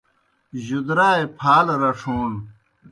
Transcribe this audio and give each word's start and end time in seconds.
جُدرائے 0.65 1.23
پھالہ 1.37 1.75
رڇھون 1.81 2.31